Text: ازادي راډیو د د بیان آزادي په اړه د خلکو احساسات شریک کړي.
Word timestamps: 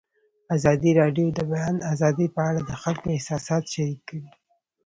ازادي 0.55 0.91
راډیو 1.01 1.27
د 1.31 1.35
د 1.37 1.39
بیان 1.51 1.75
آزادي 1.93 2.27
په 2.35 2.41
اړه 2.49 2.61
د 2.69 2.71
خلکو 2.81 3.07
احساسات 3.15 3.63
شریک 3.73 4.01
کړي. 4.09 4.27